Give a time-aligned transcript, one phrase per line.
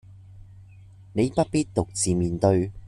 [1.13, 2.71] 你不必獨自面對